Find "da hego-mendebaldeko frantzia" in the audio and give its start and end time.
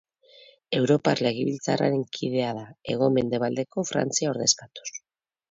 2.61-4.35